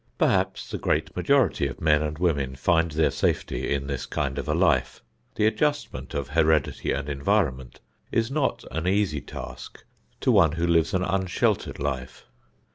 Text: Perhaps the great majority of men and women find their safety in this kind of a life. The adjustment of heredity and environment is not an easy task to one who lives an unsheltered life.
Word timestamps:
Perhaps 0.17 0.71
the 0.71 0.79
great 0.79 1.15
majority 1.15 1.67
of 1.67 1.79
men 1.79 2.01
and 2.01 2.17
women 2.17 2.55
find 2.55 2.89
their 2.89 3.11
safety 3.11 3.71
in 3.71 3.85
this 3.85 4.07
kind 4.07 4.39
of 4.39 4.47
a 4.47 4.55
life. 4.55 5.03
The 5.35 5.45
adjustment 5.45 6.15
of 6.15 6.29
heredity 6.29 6.91
and 6.91 7.07
environment 7.07 7.81
is 8.11 8.31
not 8.31 8.63
an 8.71 8.87
easy 8.87 9.21
task 9.21 9.83
to 10.21 10.31
one 10.31 10.53
who 10.53 10.65
lives 10.65 10.95
an 10.95 11.03
unsheltered 11.03 11.77
life. 11.77 12.25